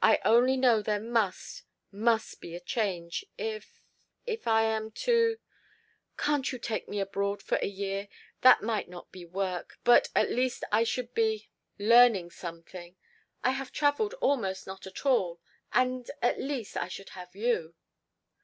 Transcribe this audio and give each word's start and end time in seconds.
"I 0.00 0.20
only 0.24 0.56
know 0.56 0.80
there 0.80 1.00
must 1.00 1.64
must 1.90 2.40
be 2.40 2.54
a 2.54 2.60
change 2.60 3.26
if 3.36 3.82
if 4.24 4.46
I 4.46 4.62
am 4.62 4.92
to 5.08 5.38
Can't 6.16 6.52
you 6.52 6.60
take 6.60 6.88
me 6.88 7.00
abroad 7.00 7.42
for 7.42 7.58
a 7.60 7.66
year? 7.66 8.06
That 8.42 8.62
might 8.62 8.88
not 8.88 9.10
be 9.10 9.24
work, 9.24 9.80
but 9.82 10.08
at 10.14 10.30
least 10.30 10.62
I 10.70 10.84
should 10.84 11.12
be 11.14 11.50
learning 11.80 12.30
some 12.30 12.62
thing 12.62 12.94
I 13.42 13.50
have 13.50 13.72
traveled 13.72 14.14
almost 14.20 14.68
not 14.68 14.86
at 14.86 15.04
all 15.04 15.40
and, 15.72 16.08
at 16.22 16.40
least, 16.40 16.76
I 16.76 16.86
should 16.86 17.08
have 17.18 17.34
you." 17.34 17.74